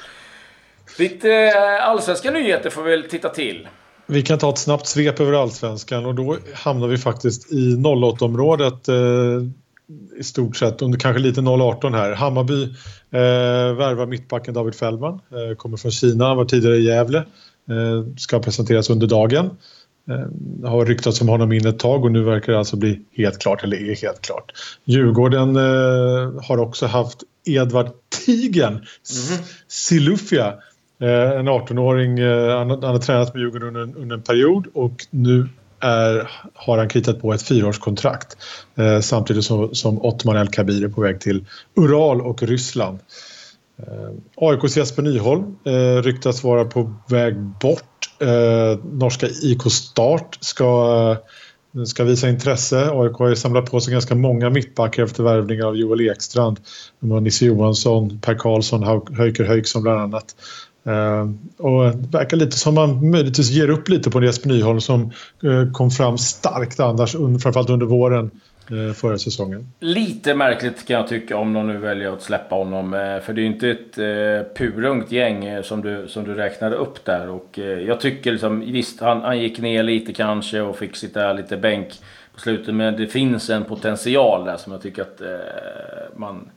Lite 0.99 1.53
allsvenska 1.83 2.31
nyheter 2.31 2.71
får 2.71 2.83
vi 2.83 2.91
väl 2.91 3.09
titta 3.11 3.29
till. 3.29 3.69
Vi 4.07 4.23
kan 4.23 4.39
ta 4.39 4.51
ett 4.51 4.59
snabbt 4.59 4.87
svep 4.87 5.21
över 5.21 5.33
allsvenskan 5.33 6.07
och 6.07 6.15
då 6.15 6.37
hamnar 6.55 6.89
vi 6.89 6.99
faktiskt 6.99 7.53
i 7.53 7.77
08-området 7.77 8.89
eh, 8.89 9.49
i 10.19 10.25
stort 10.25 10.57
sett 10.57 10.83
under 10.83 10.99
kanske 10.99 11.23
lite 11.23 11.41
018 11.41 11.95
här. 11.95 12.13
Hammarby 12.13 12.63
eh, 13.11 13.77
värvar 13.77 14.07
mittbacken 14.07 14.55
David 14.55 14.75
Fällman, 14.75 15.15
eh, 15.15 15.57
kommer 15.57 15.77
från 15.77 15.91
Kina, 15.91 16.27
han 16.29 16.37
var 16.37 16.45
tidigare 16.45 16.77
i 16.77 16.85
Gävle, 16.85 17.19
eh, 17.19 18.17
ska 18.17 18.39
presenteras 18.39 18.91
under 18.91 19.07
dagen. 19.07 19.51
Eh, 20.11 20.69
har 20.71 20.87
ryktats 20.87 21.21
om 21.21 21.29
honom 21.29 21.53
in 21.53 21.67
ett 21.67 21.79
tag 21.79 22.05
och 22.05 22.13
nu 22.13 22.23
verkar 22.23 22.53
det 22.53 22.59
alltså 22.59 22.77
bli 22.77 23.01
helt 23.17 23.39
klart, 23.39 23.65
eller 23.65 23.77
är 23.77 23.97
helt 23.97 24.21
klart. 24.21 24.53
Djurgården 24.85 25.57
eh, 25.57 26.43
har 26.43 26.59
också 26.59 26.87
haft 26.87 27.19
Edvard 27.47 27.91
Tigen 28.27 28.73
mm 28.73 28.83
-hmm. 28.83 29.61
Eh, 31.01 31.31
en 31.31 31.49
18-åring, 31.49 32.19
eh, 32.19 32.59
han, 32.59 32.71
han, 32.71 32.83
har 32.83 32.99
tränat 32.99 33.35
med 33.35 33.41
Djurgården 33.41 33.77
under, 33.77 34.01
under 34.01 34.17
en 34.17 34.23
period 34.23 34.67
och 34.75 35.07
nu 35.11 35.49
är, 35.81 36.31
har 36.55 36.79
han 36.79 36.89
kritat 36.89 37.21
på 37.21 37.33
ett 37.33 37.43
fyraårskontrakt 37.43 38.37
eh, 38.75 39.01
samtidigt 39.01 39.45
som, 39.45 39.75
som 39.75 40.03
Ottman 40.03 40.37
El 40.37 40.49
Kabir 40.49 40.85
är 40.85 40.89
på 40.89 41.01
väg 41.01 41.21
till 41.21 41.45
Ural 41.77 42.21
och 42.21 42.43
Ryssland. 42.43 42.99
Eh, 43.79 44.11
AIKs 44.37 44.77
Jesper 44.77 45.03
Nyholm 45.03 45.57
eh, 45.65 46.03
ryktas 46.03 46.45
vara 46.45 46.65
på 46.65 46.95
väg 47.09 47.37
bort. 47.41 47.83
Eh, 48.21 48.85
norska 48.85 49.27
IK 49.43 49.63
Start 49.73 50.39
ska, 50.41 51.17
eh, 51.75 51.85
ska 51.85 52.05
visa 52.05 52.29
intresse. 52.29 52.91
AIK 52.93 53.13
har 53.13 53.29
ju 53.29 53.37
samlat 53.37 53.71
på 53.71 53.81
sig 53.81 53.93
ganska 53.93 54.15
många 54.15 54.51
mittbackar 54.51 55.03
efter 55.03 55.23
värvningar 55.23 55.67
av 55.67 55.77
Joel 55.77 56.11
Ekstrand. 56.11 56.61
Nisse 57.01 57.45
Johansson, 57.45 58.21
Per 58.21 58.35
Karlsson, 58.35 58.83
Höjker 59.17 59.45
Höjksson 59.45 59.83
bland 59.83 60.01
annat. 60.01 60.35
Uh, 60.87 61.31
och 61.59 61.97
det 61.97 62.19
verkar 62.19 62.37
lite 62.37 62.57
som 62.57 62.75
man 62.75 63.11
möjligtvis 63.11 63.51
ger 63.51 63.71
upp 63.71 63.89
lite 63.89 64.11
på 64.11 64.23
Jesper 64.23 64.49
Nyholm 64.49 64.81
som 64.81 65.13
uh, 65.45 65.73
kom 65.73 65.91
fram 65.91 66.19
starkt 66.19 66.81
annars, 66.81 67.15
un, 67.15 67.39
framförallt 67.39 67.71
under 67.71 67.87
våren 67.87 68.31
uh, 68.73 68.93
förra 68.93 69.19
säsongen. 69.19 69.73
Lite 69.81 70.35
märkligt 70.35 70.87
kan 70.87 70.97
jag 70.97 71.09
tycka 71.09 71.37
om 71.37 71.53
de 71.53 71.67
nu 71.67 71.79
väljer 71.79 72.13
att 72.13 72.23
släppa 72.23 72.55
honom. 72.55 72.91
För 73.25 73.33
det 73.33 73.41
är 73.41 73.43
ju 73.43 73.47
inte 73.47 73.71
ett 73.71 73.99
uh, 73.99 74.55
purungt 74.57 75.13
gäng 75.13 75.63
som 75.63 75.83
du, 75.83 76.09
som 76.09 76.25
du 76.25 76.35
räknade 76.35 76.77
upp 76.77 77.05
där. 77.05 77.29
Och 77.29 77.59
jag 77.87 78.01
tycker 78.01 78.33
liksom, 78.33 78.61
visst 78.61 79.01
han, 79.01 79.21
han 79.21 79.39
gick 79.39 79.59
ner 79.59 79.83
lite 79.83 80.13
kanske 80.13 80.61
och 80.61 80.77
fick 80.77 80.97
sitta 80.97 81.33
lite 81.33 81.57
bänk 81.57 81.89
på 82.35 82.41
slutet. 82.41 82.75
Men 82.75 82.97
det 82.97 83.07
finns 83.07 83.51
en 83.51 83.65
potential 83.65 84.45
där 84.45 84.57
som 84.57 84.73
jag 84.73 84.83
tycker 84.83 85.03
att 85.03 85.21
man 86.17 86.49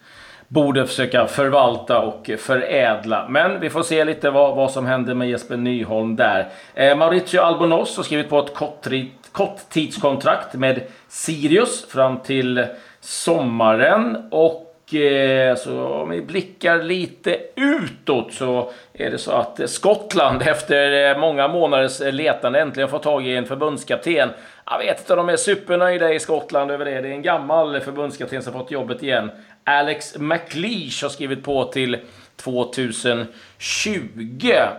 borde 0.47 0.87
försöka 0.87 1.27
förvalta 1.27 1.99
och 1.99 2.29
förädla. 2.37 3.27
Men 3.29 3.59
vi 3.59 3.69
får 3.69 3.83
se 3.83 4.05
lite 4.05 4.29
vad, 4.29 4.55
vad 4.55 4.71
som 4.71 4.85
händer 4.85 5.13
med 5.13 5.29
Jesper 5.29 5.57
Nyholm 5.57 6.15
där. 6.15 6.47
Eh, 6.73 6.97
Mauricio 6.97 7.41
Albonos 7.41 7.97
har 7.97 8.03
skrivit 8.03 8.29
på 8.29 8.39
ett 8.39 8.53
korttidskontrakt 9.31 10.53
med 10.53 10.81
Sirius 11.07 11.85
fram 11.89 12.19
till 12.19 12.65
sommaren. 12.99 14.27
Och 14.31 14.93
eh, 14.93 15.55
så 15.55 15.87
om 15.87 16.09
vi 16.09 16.21
blickar 16.21 16.83
lite 16.83 17.37
utåt 17.55 18.33
så 18.33 18.71
är 18.93 19.11
det 19.11 19.17
så 19.17 19.31
att 19.31 19.69
Skottland 19.69 20.41
efter 20.45 21.11
eh, 21.11 21.19
många 21.19 21.47
månaders 21.47 21.99
letande 21.99 22.59
äntligen 22.59 22.89
får 22.89 22.99
tag 22.99 23.27
i 23.27 23.35
en 23.35 23.45
förbundskapten. 23.45 24.29
Jag 24.65 24.77
vet 24.77 24.99
inte, 24.99 25.15
de 25.15 25.29
är 25.29 25.35
supernöjda 25.35 26.13
i 26.13 26.19
Skottland 26.19 26.71
över 26.71 26.85
det. 26.85 27.01
Det 27.01 27.07
är 27.07 27.11
en 27.11 27.21
gammal 27.21 27.79
förbundskapten 27.79 28.43
som 28.43 28.53
fått 28.53 28.71
jobbet 28.71 29.03
igen. 29.03 29.31
Alex 29.69 30.17
McLeish 30.17 31.03
har 31.03 31.09
skrivit 31.09 31.43
på 31.43 31.63
till 31.63 31.97
2020. 32.35 33.27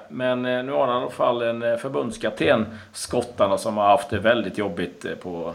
Men 0.08 0.46
eh, 0.46 0.64
nu 0.64 0.72
har 0.72 0.86
han 0.86 0.98
i 0.98 1.02
alla 1.02 1.10
fall 1.10 1.42
en 1.42 1.62
eh, 1.62 1.76
förbundskapten, 1.76 2.66
skottarna, 2.92 3.58
som 3.58 3.76
har 3.76 3.84
haft 3.84 4.10
det 4.10 4.18
väldigt 4.18 4.58
jobbigt 4.58 5.04
eh, 5.04 5.14
på 5.14 5.54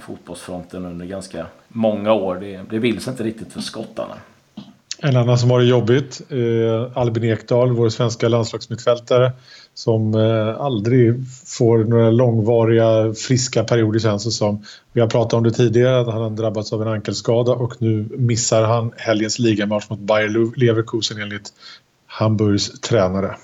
fotbollsfronten 0.00 0.86
under 0.86 1.06
ganska 1.06 1.46
många 1.68 2.12
år. 2.12 2.36
Det, 2.36 2.62
det 2.70 2.78
vill 2.78 3.00
sig 3.00 3.10
inte 3.10 3.24
riktigt 3.24 3.52
för 3.52 3.60
skottarna. 3.60 4.14
En 4.98 5.16
annan 5.16 5.38
som 5.38 5.50
har 5.50 5.60
det 5.60 5.66
jobbigt, 5.66 6.20
eh, 6.30 6.98
Albin 6.98 7.24
Ekdal, 7.24 7.72
vår 7.72 7.88
svenska 7.88 8.28
landslagsmittfältare 8.28 9.32
som 9.74 10.14
eh, 10.14 10.60
aldrig 10.60 11.14
får 11.46 11.78
några 11.78 12.10
långvariga 12.10 13.14
friska 13.14 13.64
perioder 13.64 13.98
känns 13.98 14.24
det 14.24 14.30
som. 14.30 14.64
Vi 14.92 15.00
har 15.00 15.08
pratat 15.08 15.34
om 15.34 15.44
det 15.44 15.50
tidigare, 15.50 16.00
att 16.00 16.06
han 16.06 16.22
har 16.22 16.30
drabbats 16.30 16.72
av 16.72 16.82
en 16.82 16.88
ankelskada 16.88 17.52
och 17.52 17.82
nu 17.82 18.08
missar 18.10 18.62
han 18.62 18.92
helgens 18.96 19.38
ligamatch 19.38 19.90
mot 19.90 19.98
Bayer 19.98 20.58
Leverkusen 20.58 21.22
enligt 21.22 21.52
Hamburgs 22.06 22.80
tränare. 22.80 23.36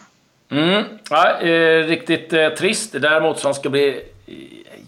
Mm, 0.50 0.84
ja, 1.10 1.40
eh, 1.40 1.86
riktigt 1.86 2.32
eh, 2.32 2.48
trist. 2.48 2.92
Däremot 2.92 3.38
som 3.38 3.54
ska 3.54 3.70
bli 3.70 4.00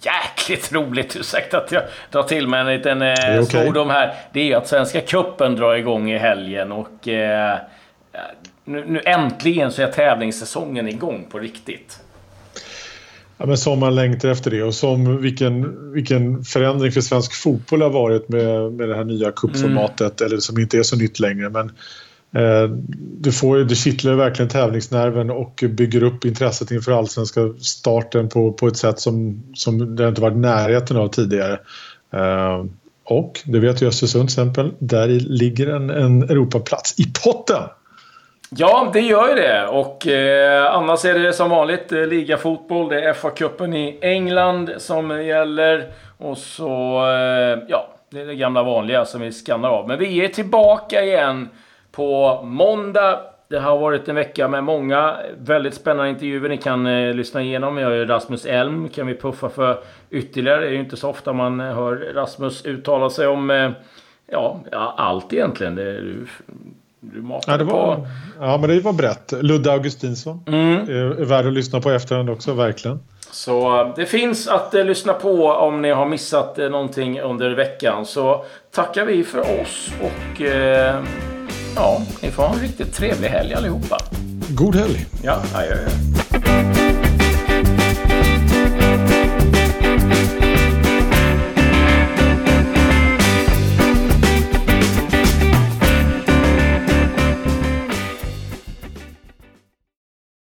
jäkligt 0.07 0.73
roligt, 0.73 1.17
ursäkta 1.17 1.59
att 1.59 1.73
jag 1.73 1.83
drar 2.11 2.23
till 2.23 2.49
med 2.49 2.61
en 2.61 2.67
liten 2.67 3.03
eh, 3.03 3.13
okay. 3.13 3.45
svordom 3.45 3.91
här. 3.91 4.15
Det 4.33 4.41
är 4.41 4.45
ju 4.45 4.55
att 4.55 4.69
Svenska 4.69 5.01
Cupen 5.01 5.57
drar 5.57 5.75
igång 5.75 6.11
i 6.11 6.19
helgen 6.19 6.73
och 6.73 7.09
eh, 7.09 7.59
nu, 8.65 8.85
nu 8.87 9.01
äntligen 9.05 9.73
så 9.73 9.83
är 9.83 9.87
tävlingssäsongen 9.87 10.89
igång 10.89 11.27
på 11.31 11.39
riktigt. 11.39 11.99
Ja, 13.37 13.47
men 13.47 13.59
som 13.59 13.79
man 13.81 13.95
längtar 13.95 14.29
efter 14.29 14.51
det 14.51 14.63
och 14.63 14.75
som 14.75 15.23
vilken, 15.23 15.93
vilken 15.93 16.45
förändring 16.45 16.93
för 16.93 17.01
svensk 17.01 17.35
fotboll 17.43 17.83
har 17.83 17.91
varit 17.91 18.29
med, 18.29 18.73
med 18.73 18.89
det 18.89 18.97
här 18.97 19.05
nya 19.05 19.33
cupformatet, 19.33 20.21
mm. 20.21 20.31
eller 20.31 20.41
som 20.41 20.59
inte 20.59 20.79
är 20.79 20.83
så 20.83 20.97
nytt 20.97 21.21
längre. 21.21 21.51
Men 21.51 21.73
Eh, 22.35 22.69
du 23.19 23.33
får, 23.33 23.59
det 23.59 23.75
kittlar 23.75 24.15
verkligen 24.15 24.49
tävlingsnerven 24.49 25.31
och 25.31 25.65
bygger 25.69 26.03
upp 26.03 26.25
intresset 26.25 26.71
inför 26.71 26.93
allsvenska 26.93 27.41
starten 27.61 28.29
på, 28.29 28.53
på 28.53 28.67
ett 28.67 28.77
sätt 28.77 29.01
som, 29.01 29.43
som 29.55 29.97
det 29.97 30.09
inte 30.09 30.21
varit 30.21 30.37
närheten 30.37 30.97
av 30.97 31.09
tidigare. 31.09 31.59
Eh, 32.13 32.65
och 33.05 33.41
det 33.45 33.59
vet 33.59 33.83
ju 33.83 33.89
Östersund 33.89 34.29
till 34.29 34.43
exempel, 34.43 34.73
där 34.79 35.09
ligger 35.09 35.67
en, 35.67 35.91
en 35.91 36.23
Europaplats 36.23 37.01
i 37.01 37.05
potten! 37.25 37.63
Ja, 38.57 38.91
det 38.93 39.01
gör 39.01 39.29
ju 39.29 39.35
det. 39.35 39.67
Och 39.67 40.07
eh, 40.07 40.75
annars 40.75 41.05
är 41.05 41.19
det 41.19 41.33
som 41.33 41.51
vanligt 41.51 41.93
eh, 41.93 42.07
ligafotboll. 42.07 42.89
Det 42.89 43.05
är 43.05 43.13
FA-cupen 43.13 43.77
i 43.77 43.99
England 44.01 44.71
som 44.79 45.25
gäller. 45.25 45.93
Och 46.19 46.39
så, 46.39 46.97
eh, 47.11 47.59
ja, 47.69 47.89
det 48.11 48.21
är 48.21 48.27
det 48.27 48.35
gamla 48.35 48.63
vanliga 48.63 49.05
som 49.05 49.21
vi 49.21 49.33
skannar 49.33 49.69
av. 49.69 49.89
Men 49.89 49.99
vi 49.99 50.25
är 50.25 50.29
tillbaka 50.29 51.05
igen 51.05 51.49
på 51.95 52.41
måndag. 52.45 53.21
Det 53.49 53.59
har 53.59 53.79
varit 53.79 54.09
en 54.09 54.15
vecka 54.15 54.49
med 54.49 54.65
många 54.65 55.17
väldigt 55.39 55.75
spännande 55.75 56.11
intervjuer. 56.11 56.49
Ni 56.49 56.59
kan 56.59 56.87
eh, 56.87 57.15
lyssna 57.15 57.43
igenom. 57.43 57.79
Jag 57.79 57.97
är 57.97 58.07
Rasmus 58.07 58.47
Elm. 58.47 58.89
kan 58.89 59.07
vi 59.07 59.15
puffa 59.15 59.49
för 59.49 59.79
ytterligare. 60.11 60.61
Det 60.61 60.67
är 60.67 60.71
ju 60.71 60.81
inte 60.81 60.97
så 60.97 61.11
ofta 61.11 61.33
man 61.33 61.61
hör 61.61 62.13
Rasmus 62.15 62.65
uttala 62.65 63.11
sig 63.11 63.27
om 63.27 63.51
eh, 63.51 63.71
ja, 64.31 64.61
allt 64.97 65.33
egentligen. 65.33 65.75
Det 65.75 65.83
är, 65.83 66.27
du 67.01 67.41
ja, 67.47 67.57
det 67.57 67.65
var, 67.65 67.97
på... 67.97 68.07
ja, 68.41 68.59
men 68.59 68.71
det 68.71 68.81
var 68.81 68.93
brett. 68.93 69.33
Ludde 69.33 69.73
Augustinsson 69.73 70.45
mm. 70.47 70.89
är 70.89 71.25
värd 71.25 71.47
att 71.47 71.53
lyssna 71.53 71.81
på 71.81 71.91
efterhand 71.91 72.31
också, 72.31 72.53
verkligen. 72.53 73.01
Så 73.31 73.81
eh, 73.81 73.95
det 73.97 74.07
finns 74.07 74.49
att 74.49 74.75
eh, 74.75 74.85
lyssna 74.85 75.13
på 75.13 75.49
om 75.49 75.83
ni 75.83 75.91
har 75.91 76.07
missat 76.07 76.59
eh, 76.59 76.71
någonting 76.71 77.21
under 77.21 77.51
veckan. 77.51 78.07
Så 78.07 78.45
tackar 78.71 79.05
vi 79.05 79.25
för 79.25 79.41
oss 79.41 79.93
och 80.01 80.43
eh, 80.43 81.03
ja, 81.77 82.03
ni 82.21 82.31
får 82.31 82.43
ha 82.43 82.55
en 82.55 82.61
riktigt 82.61 82.95
trevlig 82.95 83.29
helg 83.29 83.55
allihopa. 83.55 83.99
God 84.49 84.75
helg! 84.75 85.07
Ja, 85.23 85.43
adjö. 85.55 86.24